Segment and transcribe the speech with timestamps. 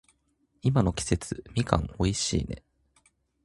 [0.63, 2.63] 今の季節、みかん美味しいね。